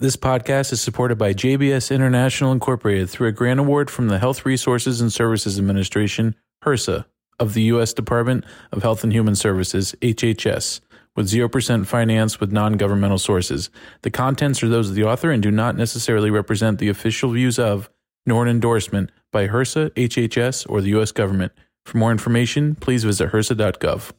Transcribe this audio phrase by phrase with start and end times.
[0.00, 4.46] This podcast is supported by JBS International Incorporated through a grant award from the Health
[4.46, 7.04] Resources and Services Administration, HRSA,
[7.40, 7.92] of the U.S.
[7.92, 10.82] Department of Health and Human Services, HHS,
[11.16, 13.70] with 0% finance with non governmental sources.
[14.02, 17.58] The contents are those of the author and do not necessarily represent the official views
[17.58, 17.90] of,
[18.24, 21.10] nor an endorsement by HRSA, HHS, or the U.S.
[21.10, 21.50] government.
[21.86, 24.12] For more information, please visit HRSA.gov.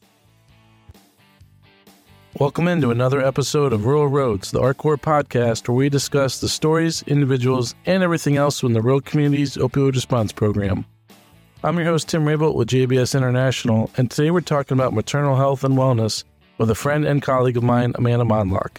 [2.40, 7.04] Welcome into another episode of Rural Roads, the RCORP podcast, where we discuss the stories,
[7.06, 10.86] individuals, and everything else from the rural community's opioid response program.
[11.66, 15.66] I'm your host, Tim Raybolt with JBS International, and today we're talking about maternal health
[15.66, 16.24] and wellness
[16.58, 18.78] with a friend and colleague of mine, Amanda Mondlock.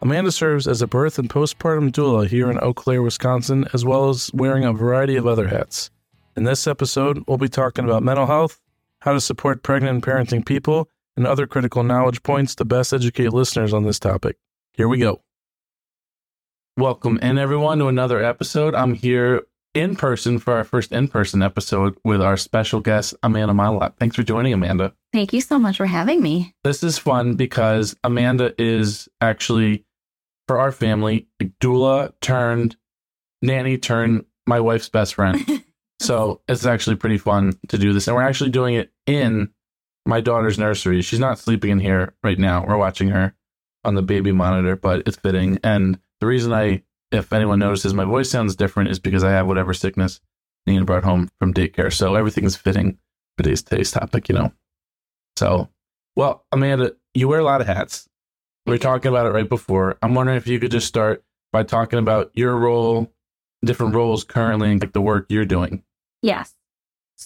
[0.00, 4.08] Amanda serves as a birth and postpartum doula here in Eau Claire, Wisconsin, as well
[4.08, 5.90] as wearing a variety of other hats.
[6.34, 8.58] In this episode, we'll be talking about mental health,
[9.00, 13.32] how to support pregnant and parenting people, and other critical knowledge points to best educate
[13.32, 14.36] listeners on this topic.
[14.72, 15.22] Here we go.
[16.76, 18.74] Welcome in everyone to another episode.
[18.74, 19.42] I'm here
[19.74, 23.96] in person for our first in-person episode with our special guest Amanda Mondlock.
[23.98, 24.94] Thanks for joining, Amanda.
[25.12, 26.54] Thank you so much for having me.
[26.64, 29.84] This is fun because Amanda is actually
[30.48, 31.28] for our family
[31.60, 32.76] doula turned
[33.42, 35.62] nanny turned my wife's best friend.
[36.00, 39.50] so it's actually pretty fun to do this, and we're actually doing it in
[40.06, 41.02] my daughter's nursery.
[41.02, 42.64] She's not sleeping in here right now.
[42.66, 43.34] We're watching her
[43.84, 45.58] on the baby monitor, but it's fitting.
[45.62, 49.46] And the reason I, if anyone notices, my voice sounds different is because I have
[49.46, 50.20] whatever sickness
[50.66, 51.92] Nina brought home from daycare.
[51.92, 52.98] So everything's fitting
[53.36, 54.52] for today's, today's topic, you know.
[55.36, 55.68] So,
[56.16, 58.08] well, Amanda, you wear a lot of hats.
[58.66, 59.98] We were talking about it right before.
[60.02, 63.12] I'm wondering if you could just start by talking about your role,
[63.64, 65.82] different roles currently, and like the work you're doing.
[66.22, 66.54] Yes.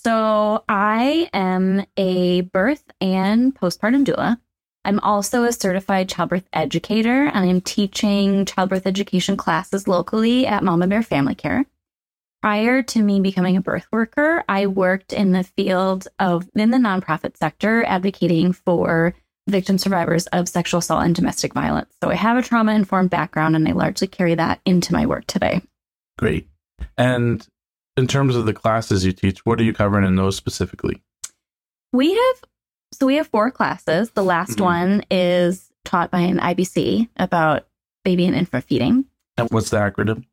[0.03, 4.39] So I am a birth and postpartum doula.
[4.85, 10.87] I'm also a certified childbirth educator and I'm teaching childbirth education classes locally at Mama
[10.87, 11.65] Bear Family Care.
[12.43, 16.77] Prior to me becoming a birth worker, I worked in the field of in the
[16.77, 19.15] nonprofit sector advocating for
[19.49, 21.93] victim survivors of sexual assault and domestic violence.
[22.03, 25.27] So I have a trauma informed background and I largely carry that into my work
[25.27, 25.63] today.
[26.19, 26.49] Great.
[26.99, 27.47] And
[27.97, 31.03] in terms of the classes you teach, what are you covering in those specifically?
[31.93, 32.45] We have
[32.93, 34.11] so we have four classes.
[34.11, 34.65] The last mm-hmm.
[34.65, 37.67] one is taught by an IBC about
[38.05, 39.05] baby and infant feeding.
[39.37, 40.25] And what's the acronym?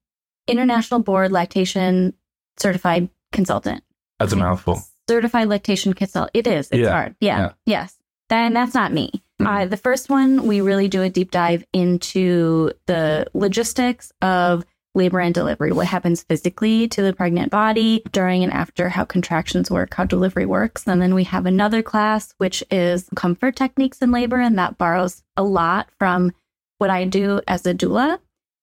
[0.48, 2.14] International Board Lactation
[2.58, 3.84] Certified Consultant.
[4.20, 4.82] That's a mouthful.
[5.10, 6.32] Certified lactation consultant.
[6.34, 6.70] It is.
[6.72, 6.92] It's yeah.
[6.92, 7.16] hard.
[7.20, 7.40] Yeah.
[7.40, 7.52] yeah.
[7.66, 7.98] Yes.
[8.30, 9.12] Then that's not me.
[9.42, 9.48] Mm-hmm.
[9.48, 14.64] Uh, the first one, we really do a deep dive into the logistics of
[14.96, 19.72] labor and delivery, what happens physically to the pregnant body during and after, how contractions
[19.72, 20.88] work, how delivery works.
[20.88, 25.24] And then we have another class, which is comfort techniques in labor, and that borrows
[25.36, 26.32] a lot from
[26.78, 28.20] what I do as a doula.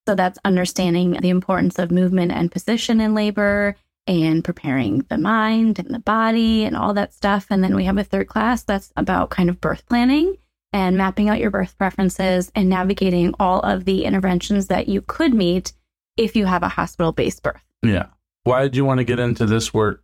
[0.07, 3.77] So that's understanding the importance of movement and position in labor
[4.07, 7.47] and preparing the mind and the body and all that stuff.
[7.51, 10.37] And then we have a third class that's about kind of birth planning
[10.73, 15.35] and mapping out your birth preferences and navigating all of the interventions that you could
[15.35, 15.73] meet
[16.17, 17.63] if you have a hospital based birth.
[17.83, 18.07] Yeah.
[18.45, 20.03] Why did you want to get into this work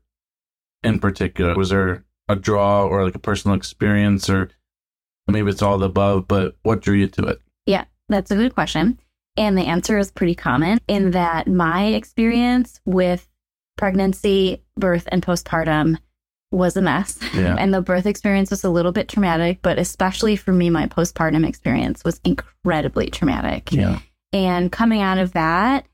[0.83, 1.55] in particular?
[1.55, 4.51] Was there a draw or like a personal experience or
[5.27, 7.41] maybe it's all the above, but what drew you to it?
[7.67, 8.99] Yeah, that's a good question.
[9.37, 13.29] And the answer is pretty common in that my experience with
[13.77, 15.99] pregnancy, birth, and postpartum
[16.51, 17.19] was a mess.
[17.35, 17.57] Yeah.
[17.59, 21.47] and the birth experience was a little bit traumatic, but especially for me, my postpartum
[21.47, 23.73] experience was incredibly traumatic.
[23.73, 24.01] Yeah.
[24.33, 25.87] And coming out of that,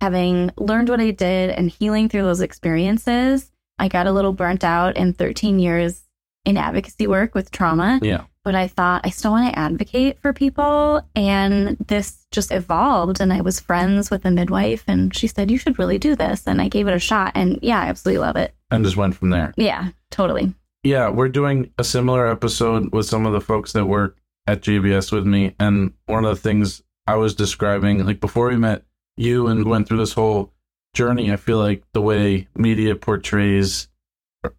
[0.00, 4.64] having learned what I did and healing through those experiences, I got a little burnt
[4.64, 6.02] out in 13 years
[6.44, 8.00] in advocacy work with trauma.
[8.02, 8.24] Yeah.
[8.42, 11.06] But I thought I still want to advocate for people.
[11.14, 13.20] And this just evolved.
[13.20, 16.46] And I was friends with a midwife, and she said, You should really do this.
[16.46, 17.32] And I gave it a shot.
[17.34, 18.54] And yeah, I absolutely love it.
[18.70, 19.52] And just went from there.
[19.56, 20.54] Yeah, totally.
[20.82, 24.16] Yeah, we're doing a similar episode with some of the folks that work
[24.46, 25.54] at JBS with me.
[25.60, 28.84] And one of the things I was describing, like before we met,
[29.20, 29.70] you and mm-hmm.
[29.70, 30.52] went through this whole
[30.94, 33.88] journey, I feel like the way media portrays,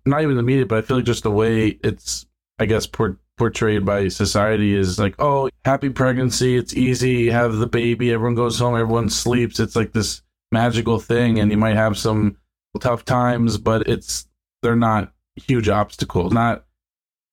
[0.06, 2.25] not even the media, but I feel like just the way it's,
[2.60, 7.56] I guess, por- portrayed by society is like, oh, happy pregnancy, it's easy, you have
[7.56, 9.60] the baby, everyone goes home, everyone sleeps.
[9.60, 10.22] It's like this
[10.52, 12.38] magical thing, and you might have some
[12.80, 14.28] tough times, but it's
[14.62, 16.66] they're not huge obstacles, not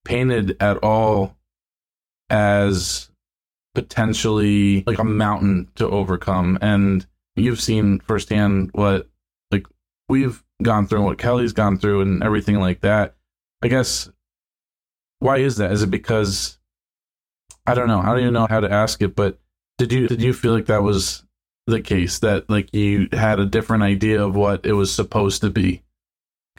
[0.05, 1.37] painted at all
[2.31, 3.11] as
[3.75, 6.59] potentially like a mountain to overcome.
[6.63, 7.07] And
[7.41, 9.09] you've seen firsthand what
[9.51, 9.67] like
[10.09, 13.17] we've gone through and what Kelly's gone through and everything like that.
[13.63, 14.11] I guess
[15.21, 15.73] why is that?
[15.73, 16.59] Is it because
[17.67, 18.01] I don't know.
[18.01, 19.39] I don't even know how to ask it, but
[19.79, 21.25] did you did you feel like that was
[21.67, 25.51] the case that like you had a different idea of what it was supposed to
[25.51, 25.83] be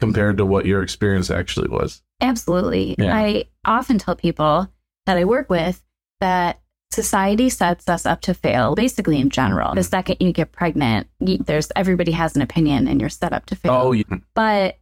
[0.00, 2.02] compared to what your experience actually was.
[2.20, 2.96] Absolutely.
[2.98, 3.16] Yeah.
[3.16, 4.72] I often tell people
[5.06, 5.84] that I work with
[6.20, 6.60] that
[6.92, 9.74] society sets us up to fail basically in general.
[9.74, 13.46] The second you get pregnant, you, there's everybody has an opinion and you're set up
[13.46, 13.72] to fail.
[13.72, 14.04] Oh, yeah.
[14.34, 14.78] But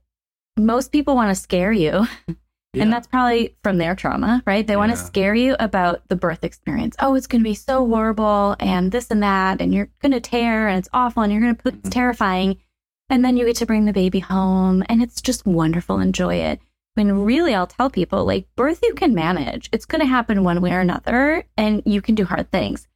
[0.56, 2.06] most people want to scare you.
[2.75, 2.82] Yeah.
[2.82, 4.66] And that's probably from their trauma, right?
[4.66, 6.96] They want to scare you about the birth experience.
[7.00, 10.20] Oh, it's going to be so horrible and this and that, and you're going to
[10.20, 11.90] tear and it's awful and you're going to put it's mm-hmm.
[11.90, 12.58] terrifying.
[13.08, 15.99] And then you get to bring the baby home and it's just wonderful.
[15.99, 16.61] Enjoy it.
[16.98, 19.68] When really, I'll tell people like birth you can manage.
[19.70, 22.88] It's going to happen one way or another, and you can do hard things.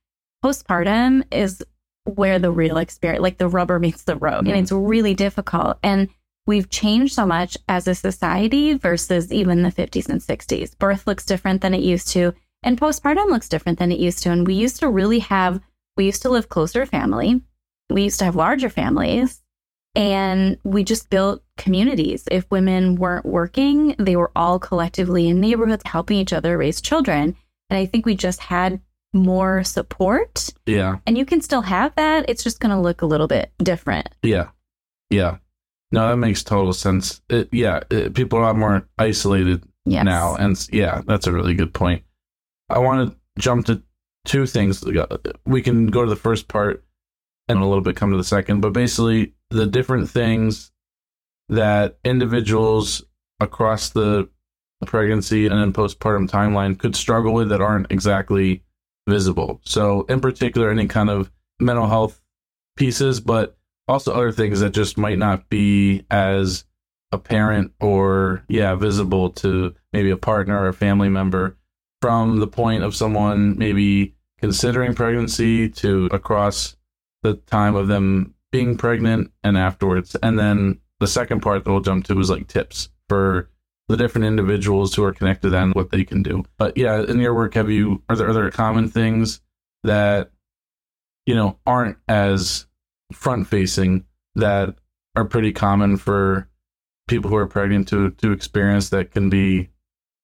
[0.45, 1.63] Postpartum is
[2.03, 4.49] where the real experience, like the rubber meets the road, mm-hmm.
[4.49, 5.79] and it's really difficult.
[5.85, 6.09] And
[6.49, 10.77] we've changed so much as a society versus even the 50s and 60s.
[10.77, 12.35] Birth looks different than it used to,
[12.65, 14.33] and postpartum looks different than it used to.
[14.33, 15.61] And we used to really have,
[15.97, 17.41] we used to live closer family.
[17.89, 19.42] We used to have larger families.
[19.95, 22.25] And we just built communities.
[22.31, 27.37] If women weren't working, they were all collectively in neighborhoods helping each other raise children.
[27.69, 28.81] And I think we just had
[29.13, 30.49] more support.
[30.67, 30.99] Yeah.
[31.07, 32.25] And you can still have that.
[32.29, 34.09] It's just going to look a little bit different.
[34.23, 34.49] Yeah.
[35.11, 35.37] Yeah.
[35.91, 37.21] No, that makes total sense.
[37.29, 37.81] It, yeah.
[37.91, 40.07] It, people are a lot more isolated yes.
[40.07, 40.37] now.
[40.37, 42.03] And yeah, that's a really good point.
[42.71, 43.83] I want to jump to
[44.25, 44.83] two things.
[45.45, 46.83] We can go to the first part
[47.49, 50.71] and a little bit come to the second, but basically, the different things
[51.49, 53.05] that individuals
[53.41, 54.29] across the
[54.87, 58.63] pregnancy and then postpartum timeline could struggle with that aren't exactly
[59.09, 59.61] visible.
[59.65, 62.21] So, in particular, any kind of mental health
[62.77, 63.57] pieces, but
[63.89, 66.65] also other things that just might not be as
[67.11, 71.57] apparent or, yeah, visible to maybe a partner or a family member
[72.01, 76.77] from the point of someone maybe considering pregnancy to across
[77.23, 80.15] the time of them being pregnant and afterwards.
[80.23, 83.49] And then the second part that we'll jump to is like tips for
[83.89, 86.45] the different individuals who are connected and what they can do.
[86.59, 89.41] But yeah, in your work, have you are there other common things
[89.83, 90.31] that
[91.27, 92.67] you know aren't as
[93.13, 94.05] front facing
[94.35, 94.77] that
[95.17, 96.49] are pretty common for
[97.09, 99.69] people who are pregnant to to experience that can be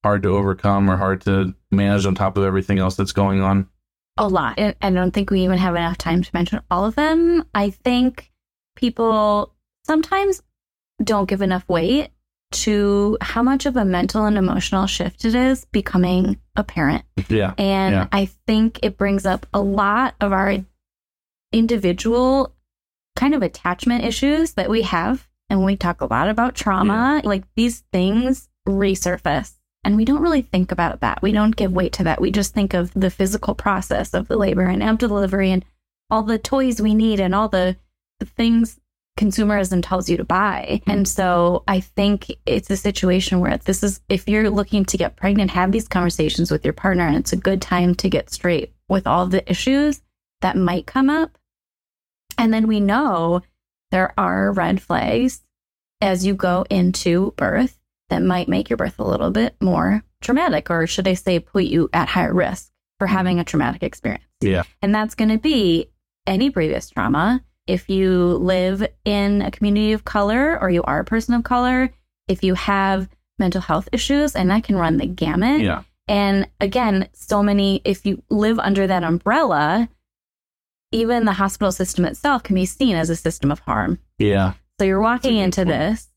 [0.05, 3.69] hard to overcome or hard to manage on top of everything else that's going on?
[4.19, 4.59] A lot.
[4.59, 7.45] I don't think we even have enough time to mention all of them.
[7.55, 8.31] I think
[8.77, 9.55] people
[9.87, 10.43] sometimes
[11.03, 12.11] don't give enough weight
[12.51, 17.05] to how much of a mental and emotional shift it is becoming a parent.
[17.29, 17.55] Yeah.
[17.59, 18.09] And yeah.
[18.11, 20.57] I think it brings up a lot of our
[21.53, 22.55] individual
[23.17, 25.27] kind of attachment issues that we have.
[25.51, 27.29] And we talk a lot about trauma, yeah.
[27.29, 31.23] like these things resurface and we don't really think about that.
[31.23, 32.21] We don't give weight to that.
[32.21, 35.65] We just think of the physical process of the labor and after delivery and
[36.11, 37.77] all the toys we need and all the,
[38.19, 38.81] the things
[39.19, 40.81] consumerism tells you to buy.
[40.87, 45.17] And so I think it's a situation where this is, if you're looking to get
[45.17, 48.73] pregnant, have these conversations with your partner, and it's a good time to get straight
[48.89, 50.01] with all the issues
[50.41, 51.37] that might come up.
[52.39, 53.43] And then we know
[53.91, 55.43] there are red flags
[56.01, 57.78] as you go into birth
[58.11, 61.65] that might make your birth a little bit more traumatic, or should I say, put
[61.65, 63.17] you at higher risk for mm-hmm.
[63.17, 64.25] having a traumatic experience.
[64.41, 64.65] Yeah.
[64.83, 65.91] And that's going to be
[66.27, 67.43] any previous trauma.
[67.67, 71.91] If you live in a community of color or you are a person of color,
[72.27, 75.61] if you have mental health issues, and that can run the gamut.
[75.61, 75.83] Yeah.
[76.09, 79.89] And again, so many, if you live under that umbrella,
[80.91, 83.99] even the hospital system itself can be seen as a system of harm.
[84.19, 84.55] Yeah.
[84.81, 86.09] So you're walking into this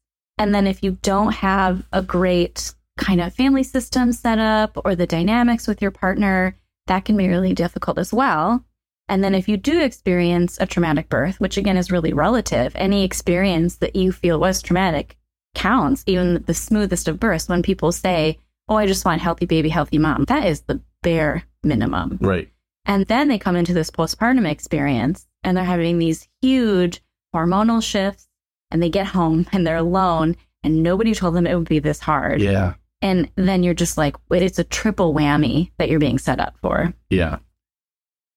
[0.41, 4.95] and then if you don't have a great kind of family system set up or
[4.95, 6.57] the dynamics with your partner,
[6.87, 8.65] that can be really difficult as well.
[9.07, 13.03] And then if you do experience a traumatic birth, which again is really relative, any
[13.03, 15.15] experience that you feel was traumatic
[15.53, 17.47] counts, even the smoothest of births.
[17.47, 21.43] When people say, Oh, I just want healthy baby, healthy mom, that is the bare
[21.61, 22.17] minimum.
[22.19, 22.49] Right.
[22.85, 28.27] And then they come into this postpartum experience and they're having these huge hormonal shifts
[28.71, 31.99] and they get home and they're alone and nobody told them it would be this
[31.99, 32.41] hard.
[32.41, 32.73] Yeah.
[33.01, 36.55] And then you're just like, wait, it's a triple whammy that you're being set up
[36.61, 36.93] for.
[37.09, 37.39] Yeah.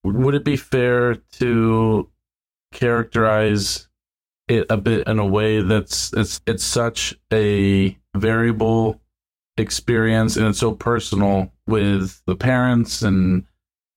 [0.05, 2.09] Would it be fair to
[2.73, 3.89] characterize
[4.49, 9.01] it a bit in a way that's it's it's such a variable
[9.57, 13.45] experience and it's so personal with the parents and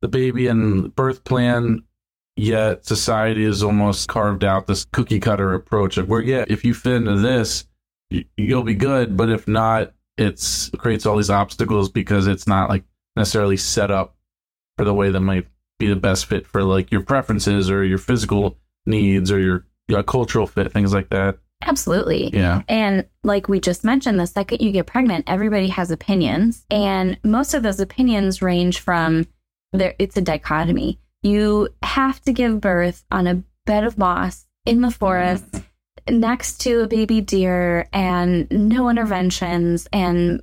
[0.01, 1.83] the baby and birth plan
[2.37, 6.75] Yet society has almost carved out this cookie cutter approach of where, yeah, if you
[6.75, 7.65] fit into this,
[8.37, 9.17] you'll be good.
[9.17, 12.83] But if not, it's it creates all these obstacles because it's not like
[13.15, 14.15] necessarily set up
[14.77, 15.47] for the way that might
[15.79, 20.03] be the best fit for like your preferences or your physical needs or your, your
[20.03, 21.39] cultural fit, things like that.
[21.63, 22.29] Absolutely.
[22.33, 22.61] Yeah.
[22.67, 26.65] And like we just mentioned, the second you get pregnant, everybody has opinions.
[26.69, 29.27] And most of those opinions range from
[29.73, 30.99] there, it's a dichotomy.
[31.27, 35.61] You have to give birth on a bed of moss in the forest
[36.09, 40.41] next to a baby deer and no interventions and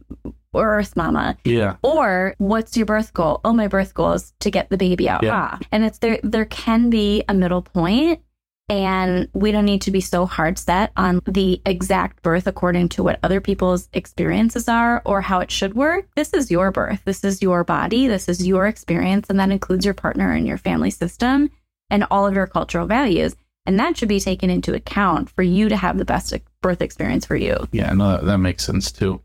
[0.55, 1.37] earth mama.
[1.45, 1.76] Yeah.
[1.83, 3.41] Or what's your birth goal?
[3.45, 5.23] Oh, my birth goal is to get the baby out.
[5.23, 5.50] Yeah.
[5.53, 5.59] Ah.
[5.73, 8.21] And it's there there can be a middle point
[8.68, 13.02] and we don't need to be so hard set on the exact birth according to
[13.02, 16.09] what other people's experiences are or how it should work.
[16.16, 17.02] This is your birth.
[17.04, 18.06] This is your body.
[18.06, 19.28] This is your experience.
[19.28, 21.50] And that includes your partner and your family system
[21.90, 23.37] and all of your cultural values.
[23.66, 27.26] And that should be taken into account for you to have the best birth experience
[27.26, 27.68] for you.
[27.73, 29.21] Yeah, no, that, that makes sense too.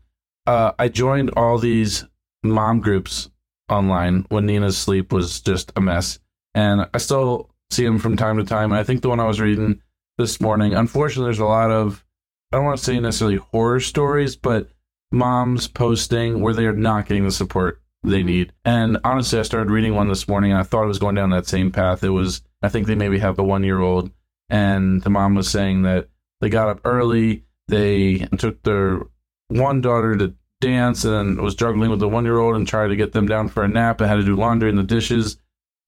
[0.46, 2.04] Uh, I joined all these
[2.42, 3.30] mom groups
[3.68, 6.18] online when Nina's sleep was just a mess.
[6.54, 8.72] And I still see them from time to time.
[8.72, 9.80] I think the one I was reading
[10.18, 12.04] this morning, unfortunately, there's a lot of,
[12.52, 14.68] I don't want to say necessarily horror stories, but
[15.12, 18.26] moms posting where they are not getting the support they mm-hmm.
[18.26, 18.52] need.
[18.64, 21.30] And honestly, I started reading one this morning and I thought it was going down
[21.30, 22.02] that same path.
[22.02, 24.10] It was, I think they maybe have a one year old,
[24.48, 26.08] and the mom was saying that
[26.40, 29.02] they got up early, they took their
[29.48, 32.96] one daughter to dance and was juggling with the one year old and tried to
[32.96, 35.38] get them down for a nap and had to do laundry and the dishes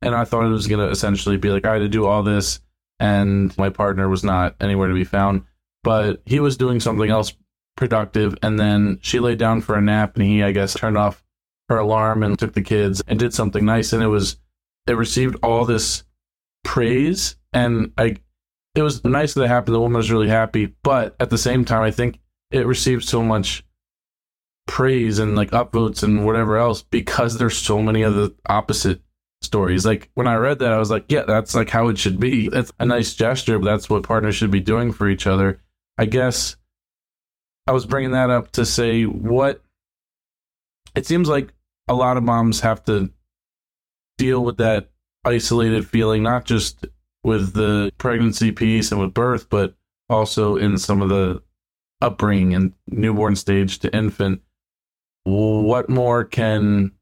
[0.02, 2.22] and I thought it was going to essentially be like I had to do all
[2.22, 2.60] this,
[3.00, 5.44] and my partner was not anywhere to be found.
[5.84, 7.34] But he was doing something else
[7.76, 11.24] productive, and then she laid down for a nap, and he, I guess, turned off
[11.68, 14.36] her alarm and took the kids and did something nice, and it was
[14.86, 16.04] it received all this
[16.64, 18.16] praise, and I
[18.74, 19.74] it was nice that it happened.
[19.74, 22.18] The woman was really happy, but at the same time, I think
[22.50, 23.64] it received so much
[24.66, 29.00] praise and like upvotes and whatever else because there's so many of the opposite
[29.44, 29.84] stories.
[29.84, 32.48] Like when I read that, I was like, yeah, that's like how it should be.
[32.52, 35.60] It's a nice gesture, but that's what partners should be doing for each other.
[35.98, 36.56] I guess
[37.66, 39.62] I was bringing that up to say what
[40.94, 41.52] it seems like
[41.88, 43.10] a lot of moms have to
[44.18, 44.90] deal with that
[45.24, 46.86] isolated feeling, not just
[47.24, 49.74] with the pregnancy piece and with birth, but
[50.08, 51.42] also in some of the
[52.00, 54.42] upbringing and newborn stage to infant.
[55.24, 56.92] What more can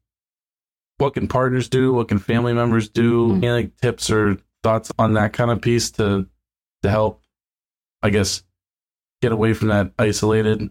[1.01, 1.91] what can partners do?
[1.93, 3.29] What can family members do?
[3.29, 3.43] Mm-hmm.
[3.43, 6.27] Any like tips or thoughts on that kind of piece to
[6.83, 7.23] to help,
[8.01, 8.43] I guess,
[9.21, 10.69] get away from that isolated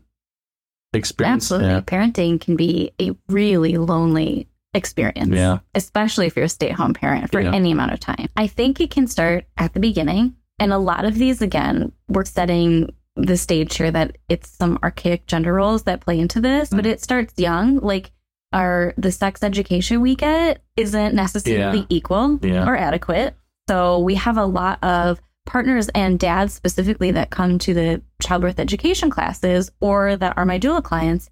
[0.92, 1.50] experience?
[1.50, 1.68] Absolutely.
[1.68, 1.80] Yeah.
[1.80, 5.34] Parenting can be a really lonely experience.
[5.34, 5.58] Yeah.
[5.74, 7.52] Especially if you're a stay at home parent for yeah.
[7.52, 8.28] any amount of time.
[8.36, 10.36] I think it can start at the beginning.
[10.58, 15.26] And a lot of these, again, we're setting the stage here that it's some archaic
[15.26, 17.78] gender roles that play into this, but it starts young.
[17.78, 18.12] Like
[18.52, 21.86] our the sex education we get isn't necessarily yeah.
[21.88, 22.66] equal yeah.
[22.66, 23.34] or adequate.
[23.68, 28.58] So we have a lot of partners and dads specifically that come to the childbirth
[28.58, 31.30] education classes or that are my doula clients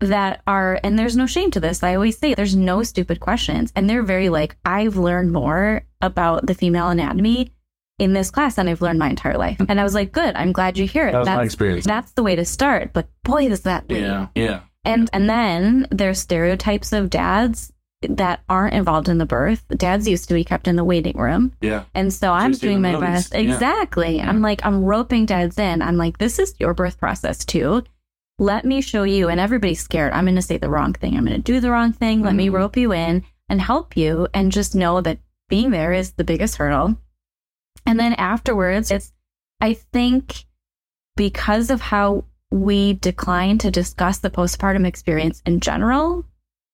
[0.00, 1.82] that are and there's no shame to this.
[1.82, 6.46] I always say there's no stupid questions and they're very like I've learned more about
[6.46, 7.52] the female anatomy
[7.98, 9.58] in this class than I've learned my entire life.
[9.58, 9.66] Hmm.
[9.68, 11.12] And I was like, good, I'm glad you hear it.
[11.12, 11.84] That that's, my experience.
[11.84, 12.92] That's the way to start.
[12.92, 14.28] But boy, does that Yeah.
[14.34, 14.60] Yeah.
[14.84, 17.72] And and then there's stereotypes of dads
[18.08, 19.64] that aren't involved in the birth.
[19.76, 21.52] Dads used to be kept in the waiting room.
[21.60, 21.84] Yeah.
[21.94, 23.34] And so I'm doing my best.
[23.34, 24.16] Exactly.
[24.16, 24.28] Yeah.
[24.28, 25.82] I'm like, I'm roping dads in.
[25.82, 27.84] I'm like, this is your birth process too.
[28.38, 29.28] Let me show you.
[29.28, 30.12] And everybody's scared.
[30.12, 31.16] I'm going to say the wrong thing.
[31.16, 32.18] I'm going to do the wrong thing.
[32.18, 32.26] Mm-hmm.
[32.26, 32.56] Let me mm-hmm.
[32.56, 34.26] rope you in and help you.
[34.34, 36.96] And just know that being there is the biggest hurdle.
[37.86, 39.12] And then afterwards, it's,
[39.60, 40.44] I think
[41.14, 46.24] because of how we decline to discuss the postpartum experience in general,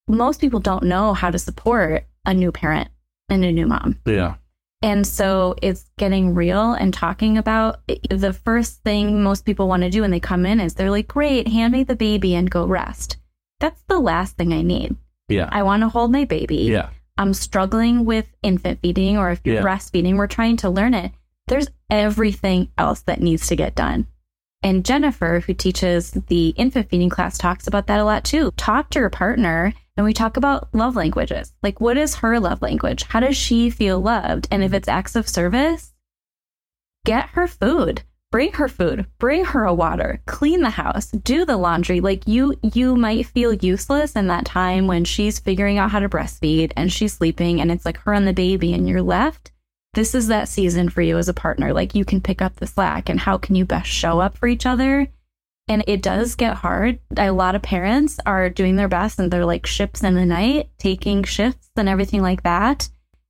[0.09, 2.89] most people don't know how to support a new parent
[3.29, 3.99] and a new mom.
[4.05, 4.35] Yeah.
[4.83, 7.81] And so it's getting real and talking about
[8.11, 11.09] the first thing most people want to do when they come in is they're like,
[11.09, 13.17] great, hand me the baby and go rest.
[13.61, 14.97] That's the last thing I need.
[15.29, 15.49] Yeah.
[15.51, 16.57] I want to hold my baby.
[16.57, 16.91] Yeah.
[17.17, 19.63] I'm struggling with infant feeding or if you're yeah.
[19.63, 21.13] breastfeeding, we're trying to learn it.
[21.49, 24.07] There's everything else that needs to get done.
[24.63, 28.51] And Jennifer, who teaches the infant feeding class, talks about that a lot too.
[28.57, 31.53] Talk to your partner and we talk about love languages.
[31.63, 33.05] Like, what is her love language?
[33.05, 34.49] How does she feel loved?
[34.51, 35.93] And if it's acts of service,
[37.05, 41.57] get her food, bring her food, bring her a water, clean the house, do the
[41.57, 42.01] laundry.
[42.01, 46.09] Like, you, you might feel useless in that time when she's figuring out how to
[46.09, 49.53] breastfeed and she's sleeping and it's like her and the baby and you're left
[49.95, 51.73] this is that season for you as a partner.
[51.73, 54.47] Like you can pick up the slack and how can you best show up for
[54.47, 55.09] each other?
[55.69, 56.99] And it does get hard.
[57.17, 60.71] A lot of parents are doing their best and they're like ships in the night,
[60.79, 62.89] taking shifts and everything like that.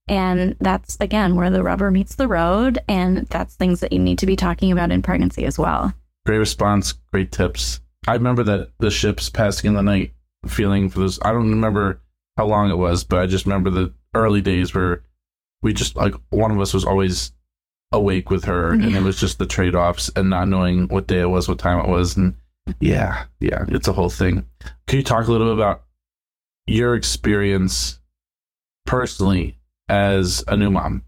[0.09, 2.79] And that's, again, where the rubber meets the road.
[2.89, 5.93] And that's things that you need to be talking about in pregnancy as well.
[6.25, 6.93] Great response.
[6.93, 7.81] Great tips.
[8.07, 10.15] I remember that the ships passing in the night
[10.47, 11.19] feeling for this.
[11.23, 12.01] I don't remember
[12.37, 15.03] how long it was, but I just remember the early days where
[15.63, 17.33] we just, like, one of us was always
[17.93, 21.31] awake with her and it was just the trade-offs and not knowing what day it
[21.31, 22.35] was what time it was and
[22.81, 24.45] yeah yeah it's a whole thing
[24.87, 25.85] can you talk a little bit about
[26.67, 27.99] your experience
[28.85, 31.03] personally as a new mom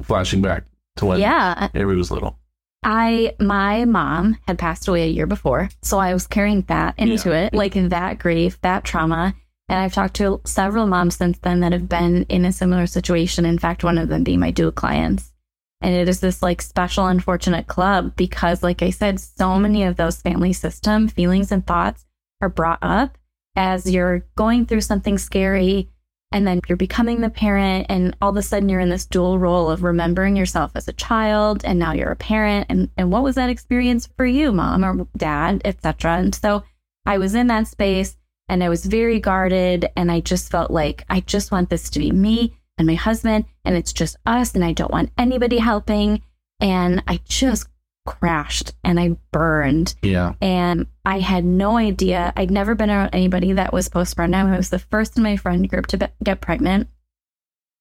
[0.00, 0.64] flashing back
[0.96, 2.38] to when yeah avery was little
[2.84, 7.30] I my mom had passed away a year before, so I was carrying that into
[7.30, 7.42] yeah.
[7.42, 9.36] it, like that grief, that trauma.
[9.72, 13.46] And I've talked to several moms since then that have been in a similar situation.
[13.46, 15.32] In fact, one of them being my doula clients.
[15.80, 19.96] And it is this like special, unfortunate club because, like I said, so many of
[19.96, 22.04] those family system feelings and thoughts
[22.42, 23.16] are brought up
[23.56, 25.88] as you're going through something scary
[26.32, 29.38] and then you're becoming the parent and all of a sudden you're in this dual
[29.38, 33.22] role of remembering yourself as a child and now you're a parent and, and what
[33.22, 36.62] was that experience for you mom or dad etc and so
[37.04, 38.16] i was in that space
[38.52, 41.98] and i was very guarded and i just felt like i just want this to
[41.98, 46.22] be me and my husband, and it's just us, and I don't want anybody helping.
[46.60, 47.68] And I just
[48.06, 49.94] crashed and I burned.
[50.02, 50.34] Yeah.
[50.40, 52.32] And I had no idea.
[52.36, 54.52] I'd never been around anybody that was postpartum.
[54.52, 56.88] I was the first in my friend group to be- get pregnant.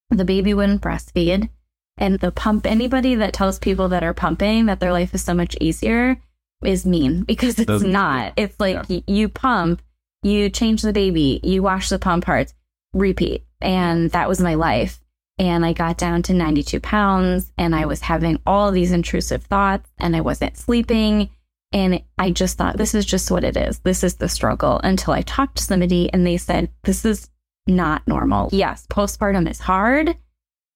[0.09, 1.49] The baby wouldn't breastfeed.
[1.97, 5.33] And the pump, anybody that tells people that are pumping that their life is so
[5.33, 6.17] much easier
[6.63, 8.33] is mean because it's Doesn't, not.
[8.37, 8.97] It's like yeah.
[8.97, 9.81] y- you pump,
[10.23, 12.53] you change the baby, you wash the pump parts,
[12.93, 13.45] repeat.
[13.59, 14.99] And that was my life.
[15.37, 19.89] And I got down to 92 pounds and I was having all these intrusive thoughts
[19.97, 21.29] and I wasn't sleeping.
[21.71, 23.79] And I just thought, this is just what it is.
[23.79, 27.29] This is the struggle until I talked to somebody and they said, this is
[27.65, 28.49] not normal.
[28.51, 30.15] Yes, postpartum is hard.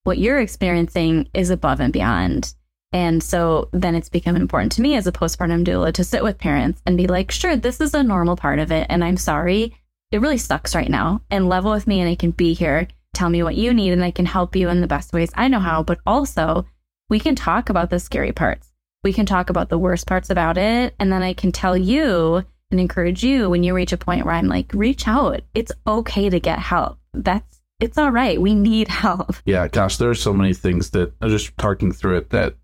[0.04, 2.54] What you're experiencing is above and beyond.
[2.96, 6.38] And so then it's become important to me as a postpartum doula to sit with
[6.38, 8.88] parents and be like, sure, this is a normal part of it.
[8.90, 9.76] And I'm sorry
[10.12, 12.88] it really sucks right now and level with me and I can be here.
[13.14, 15.50] Tell me what you need and I can help you in the best ways I
[15.50, 15.84] know how.
[15.84, 16.66] But also,
[17.10, 18.72] we can talk about the scary parts.
[19.04, 20.96] We can talk about the worst parts about it.
[20.98, 24.36] And then I can tell you and encourage you when you reach a point where
[24.36, 25.42] I'm like, reach out.
[25.54, 26.98] It's okay to get help.
[27.14, 28.40] That's, it's all right.
[28.40, 29.36] We need help.
[29.44, 29.68] Yeah.
[29.68, 32.56] Gosh, there are so many things that I'm just talking through it that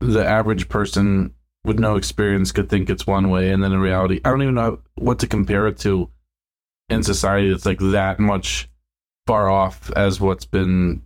[0.00, 1.34] the average person
[1.64, 3.50] with no experience could think it's one way.
[3.50, 6.10] And then in reality, I don't even know what to compare it to
[6.88, 8.68] in society that's like that much
[9.26, 11.02] far off as what's been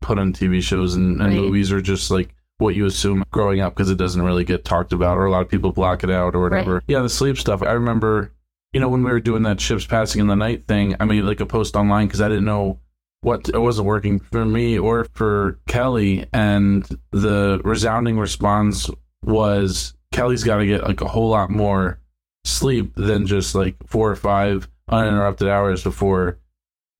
[0.00, 1.40] put on TV shows and, and right.
[1.40, 4.92] movies or just like what you assume growing up because it doesn't really get talked
[4.92, 6.74] about or a lot of people block it out or whatever.
[6.74, 6.82] Right.
[6.86, 7.62] Yeah, the sleep stuff.
[7.62, 8.32] I remember,
[8.72, 11.22] you know, when we were doing that ships passing in the night thing, I made
[11.22, 12.80] like a post online because I didn't know
[13.24, 16.26] what it wasn't working for me or for Kelly.
[16.32, 18.90] And the resounding response
[19.22, 21.98] was Kelly's got to get like a whole lot more
[22.44, 26.38] sleep than just like four or five uninterrupted hours before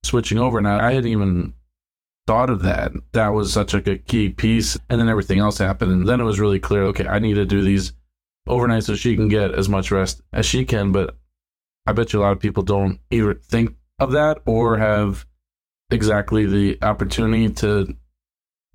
[0.03, 0.57] switching over.
[0.57, 1.53] And I, I hadn't even
[2.25, 2.91] thought of that.
[3.11, 4.79] That was such like a key piece.
[4.89, 5.91] And then everything else happened.
[5.91, 7.93] And then it was really clear okay, I need to do these
[8.47, 10.91] overnight so she can get as much rest as she can.
[10.91, 11.15] But
[11.85, 15.27] I bet you a lot of people don't either think of that or have
[15.89, 17.95] exactly the opportunity to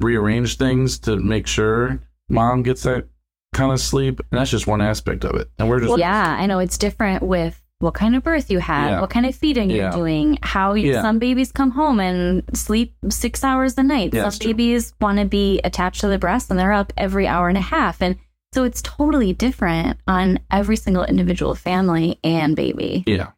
[0.01, 3.09] rearrange things to make sure mom gets that
[3.53, 4.21] kind of sleep.
[4.31, 5.51] And that's just one aspect of it.
[5.59, 5.91] And we're just.
[5.91, 9.01] Well, yeah, I know it's different with what kind of birth you had, yeah.
[9.01, 9.77] what kind of feeding yeah.
[9.77, 11.03] you're doing, how you, yeah.
[11.03, 14.15] some babies come home and sleep six hours a night.
[14.15, 17.57] some babies want to be attached to the breast and they're up every hour and
[17.57, 18.03] a half.
[18.03, 18.17] And
[18.53, 23.03] so it's totally different on every single individual family and baby.
[23.07, 23.31] Yeah.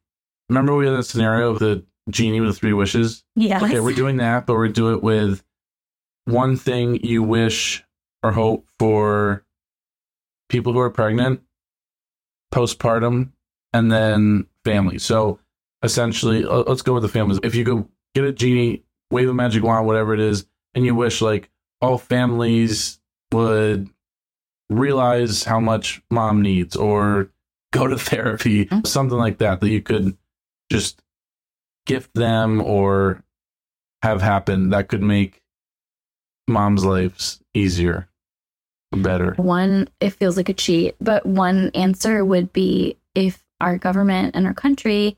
[0.48, 3.24] Remember we had a scenario of the genie with three wishes?
[3.36, 3.64] Yeah.
[3.64, 5.42] Okay, we're doing that, but we're do it with
[6.24, 7.84] one thing you wish
[8.22, 9.44] or hope for
[10.48, 11.42] people who are pregnant,
[12.52, 13.32] postpartum,
[13.72, 14.98] and then family.
[14.98, 15.40] So
[15.82, 17.40] essentially, let's go with the families.
[17.42, 20.94] If you go get a genie, wave a magic wand, whatever it is, and you
[20.94, 23.00] wish like all families
[23.32, 23.88] would
[24.70, 27.30] realize how much mom needs or
[27.72, 28.84] go to therapy, mm-hmm.
[28.84, 30.16] something like that, that you could
[30.70, 31.02] just
[31.86, 33.22] gift them or
[34.02, 35.42] have happen that could make
[36.48, 38.08] mom's lives easier,
[38.92, 39.34] better.
[39.36, 44.46] One, it feels like a cheat, but one answer would be if our government and
[44.46, 45.16] our country,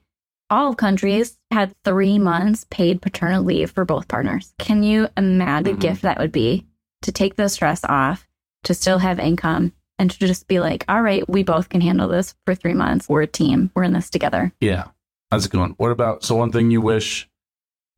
[0.51, 4.53] all countries, had three months paid paternal leave for both partners.
[4.59, 5.81] Can you imagine mm-hmm.
[5.81, 6.67] the gift that would be
[7.03, 8.29] to take the stress off,
[8.65, 12.09] to still have income, and to just be like, all right, we both can handle
[12.09, 13.09] this for three months.
[13.09, 13.71] We're a team.
[13.75, 14.53] We're in this together.
[14.61, 14.89] Yeah.
[15.31, 15.75] That's it going?
[15.79, 17.29] What about so one thing you wish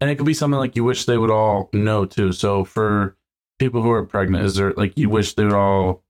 [0.00, 2.32] and it could be something like you wish they would all know too.
[2.32, 3.16] So for
[3.58, 6.04] people who are pregnant, is there like you wish they would all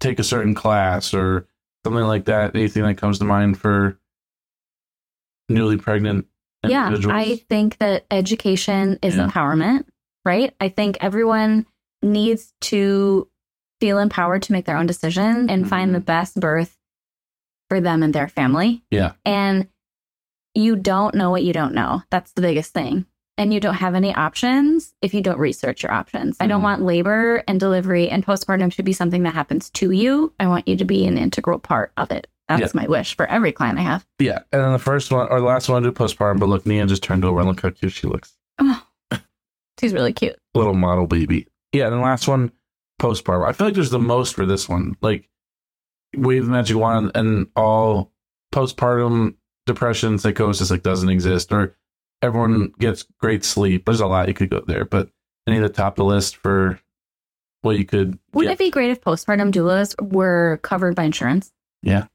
[0.00, 1.46] take a certain class or
[1.84, 2.54] something like that?
[2.54, 3.98] Anything that comes to mind for
[5.48, 6.26] newly pregnant?
[6.66, 9.28] Yeah, I think that education is yeah.
[9.28, 9.84] empowerment,
[10.24, 10.52] right?
[10.60, 11.64] I think everyone
[12.02, 13.28] needs to
[13.80, 15.68] feel empowered to make their own decision and mm-hmm.
[15.68, 16.76] find the best birth
[17.68, 18.82] for them and their family.
[18.90, 19.12] Yeah.
[19.24, 19.68] And
[20.56, 22.02] you don't know what you don't know.
[22.10, 23.06] That's the biggest thing.
[23.38, 26.36] And you don't have any options if you don't research your options.
[26.36, 26.42] Mm-hmm.
[26.42, 26.64] I don't mm-hmm.
[26.64, 30.32] want labor and delivery and postpartum to be something that happens to you.
[30.40, 32.26] I want you to be an integral part of it.
[32.48, 32.80] That's yeah.
[32.80, 34.06] my wish for every client I have.
[34.18, 34.38] Yeah.
[34.52, 36.86] And then the first one or the last one I do postpartum, but look, Nia
[36.86, 38.34] just turned over and look how cute she looks.
[38.58, 38.82] Oh,
[39.78, 40.36] she's really cute.
[40.54, 41.48] Little model baby.
[41.72, 41.88] Yeah.
[41.88, 42.52] And the last one,
[43.02, 43.46] postpartum.
[43.46, 44.96] I feel like there's the most for this one.
[45.02, 45.28] Like
[46.16, 48.12] wave the magic wand and all
[48.54, 49.34] postpartum
[49.66, 51.76] depression, psychosis like doesn't exist, or
[52.22, 52.80] everyone mm-hmm.
[52.80, 53.84] gets great sleep.
[53.84, 55.10] There's a lot you could go there, but
[55.46, 56.80] any of the top of the list for
[57.62, 58.18] what you could.
[58.32, 61.52] Wouldn't it be great if postpartum doulas were covered by insurance?
[61.82, 62.06] Yeah,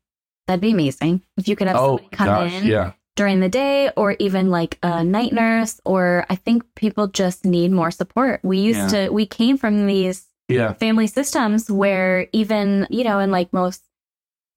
[0.48, 1.22] that'd be amazing.
[1.38, 2.94] If you could have oh, somebody come gosh, in, yeah.
[3.16, 7.72] during the day, or even like a night nurse, or I think people just need
[7.72, 8.40] more support.
[8.44, 9.06] We used yeah.
[9.06, 10.74] to, we came from these yeah.
[10.74, 13.84] family systems where even, you know, in like most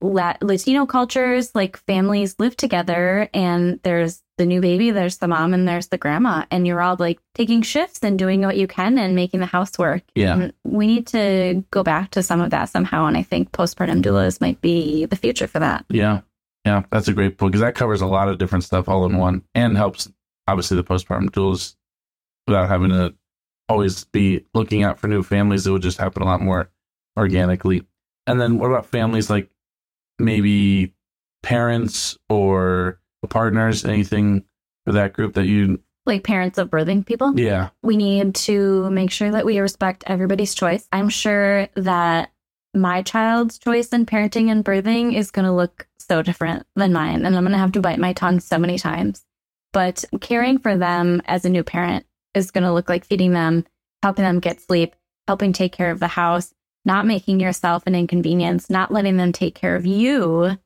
[0.04, 5.68] Latino cultures, like families live together and there's the new baby, there's the mom, and
[5.68, 9.14] there's the grandma, and you're all like taking shifts and doing what you can and
[9.14, 10.02] making the housework.
[10.14, 10.34] Yeah.
[10.34, 13.06] And we need to go back to some of that somehow.
[13.06, 15.84] And I think postpartum doulas might be the future for that.
[15.88, 16.22] Yeah.
[16.64, 16.82] Yeah.
[16.90, 19.44] That's a great point because that covers a lot of different stuff all in one
[19.54, 20.10] and helps,
[20.48, 21.76] obviously, the postpartum doulas
[22.48, 23.14] without having to
[23.68, 25.66] always be looking out for new families.
[25.66, 26.70] It would just happen a lot more
[27.16, 27.86] organically.
[28.26, 29.48] And then what about families like
[30.18, 30.94] maybe
[31.42, 33.84] parents or partners?
[33.84, 34.44] Anything
[34.84, 37.38] for that group that you like parents of birthing people?
[37.38, 37.70] Yeah.
[37.82, 40.86] We need to make sure that we respect everybody's choice.
[40.92, 42.30] I'm sure that
[42.74, 47.24] my child's choice in parenting and birthing is going to look so different than mine.
[47.24, 49.24] And I'm going to have to bite my tongue so many times.
[49.72, 53.64] But caring for them as a new parent is going to look like feeding them,
[54.02, 54.94] helping them get sleep,
[55.26, 56.52] helping take care of the house,
[56.84, 60.58] not making yourself an inconvenience, not letting them take care of you,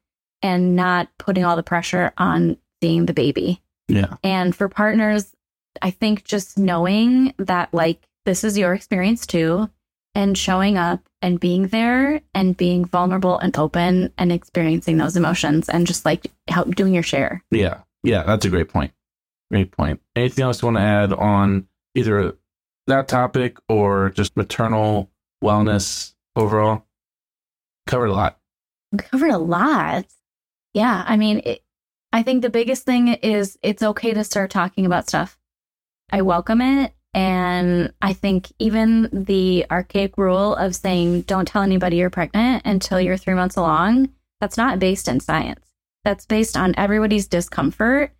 [0.42, 3.61] and not putting all the pressure on seeing the baby.
[3.88, 4.16] Yeah.
[4.22, 5.35] And for partners,
[5.83, 9.70] I think just knowing that, like, this is your experience too,
[10.14, 15.68] and showing up and being there and being vulnerable and open and experiencing those emotions
[15.68, 17.42] and just like help doing your share.
[17.50, 17.83] Yeah.
[18.02, 18.24] Yeah.
[18.24, 18.92] That's a great point.
[19.50, 20.00] Great point.
[20.14, 22.37] Anything else you want to add on either
[22.87, 25.11] that topic or just maternal
[25.42, 26.85] wellness overall?
[27.87, 28.38] Covered a lot.
[28.96, 30.07] Covered a lot.
[30.74, 31.05] Yeah.
[31.07, 31.62] I mean, it,
[32.12, 35.38] I think the biggest thing is it's okay to start talking about stuff.
[36.11, 36.94] I welcome it.
[37.14, 43.01] And I think even the archaic rule of saying, don't tell anybody you're pregnant until
[43.01, 45.64] you're three months along, that's not based in science.
[46.05, 48.12] That's based on everybody's discomfort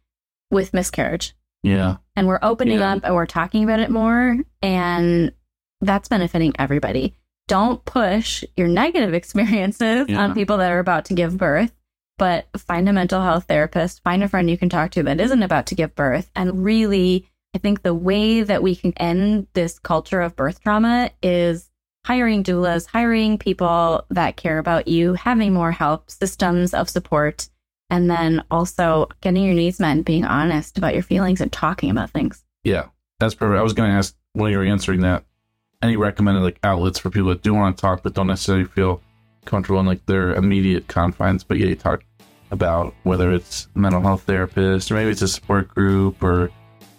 [0.51, 1.35] with miscarriage.
[1.63, 1.97] Yeah.
[2.17, 2.95] And we're opening yeah.
[2.95, 4.39] up and we're talking about it more.
[4.63, 5.33] And
[5.81, 7.15] that's benefiting everybody.
[7.47, 10.23] Don't push your negative experiences yeah.
[10.23, 11.73] on people that are about to give birth,
[12.19, 15.43] but find a mental health therapist, find a friend you can talk to that isn't
[15.43, 16.31] about to give birth.
[16.35, 21.11] And really, I think the way that we can end this culture of birth trauma
[21.23, 21.71] is
[22.05, 27.49] hiring doulas, hiring people that care about you, having more help, systems of support
[27.91, 31.91] and then also getting your needs met and being honest about your feelings and talking
[31.91, 32.45] about things.
[32.65, 32.87] Yeah,
[33.19, 33.59] that's perfect.
[33.59, 35.25] I was going to ask when you were answering that,
[35.83, 39.01] any recommended like outlets for people that do want to talk but don't necessarily feel
[39.45, 42.03] comfortable in like their immediate confines, but yeah, you talk
[42.51, 46.51] about whether it's a mental health therapist or maybe it's a support group or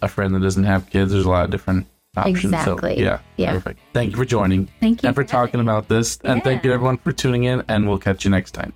[0.02, 1.12] a friend that doesn't have kids.
[1.12, 2.44] There's a lot of different options.
[2.44, 2.96] Exactly.
[2.96, 3.52] So, yeah, yeah.
[3.52, 3.80] Perfect.
[3.92, 4.68] Thank you for joining.
[4.80, 6.18] Thank you and for, for talking about this.
[6.24, 7.62] And thank you everyone for tuning in.
[7.68, 8.72] And we'll catch you next time.